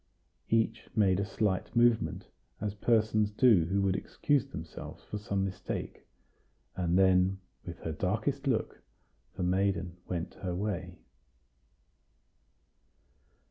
Each 0.49 0.89
made 0.95 1.19
a 1.19 1.25
slight 1.27 1.75
movement, 1.75 2.25
as 2.59 2.73
persons 2.73 3.29
do 3.29 3.65
who 3.65 3.83
would 3.83 3.95
excuse 3.95 4.47
themselves 4.47 5.03
for 5.03 5.19
some 5.19 5.45
mistake; 5.45 6.07
and 6.75 6.97
then, 6.97 7.37
with 7.67 7.81
her 7.81 7.91
darkest 7.91 8.47
look, 8.47 8.81
the 9.35 9.43
maiden 9.43 9.97
went 10.07 10.33
her 10.41 10.55
way. 10.55 10.97